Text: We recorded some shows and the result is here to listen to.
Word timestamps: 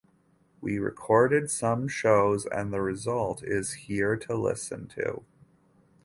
We 0.61 0.79
recorded 0.79 1.51
some 1.51 1.87
shows 1.87 2.47
and 2.47 2.73
the 2.73 2.81
result 2.81 3.43
is 3.43 3.73
here 3.85 4.15
to 4.17 4.33
listen 4.33 4.87
to. 4.97 5.23